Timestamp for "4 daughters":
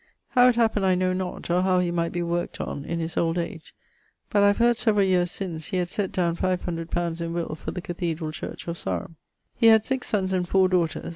10.49-11.09